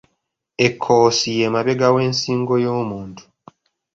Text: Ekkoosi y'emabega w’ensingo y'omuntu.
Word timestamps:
Ekkoosi 0.65 1.27
y'emabega 1.39 1.87
w’ensingo 1.95 2.53
y'omuntu. 2.63 3.21